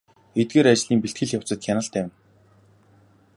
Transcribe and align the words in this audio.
Эдгээр 0.41 0.67
ажлын 0.73 0.99
бэлтгэл 1.01 1.35
явцад 1.37 1.59
хяналт 1.65 1.91
тавина. 1.93 2.13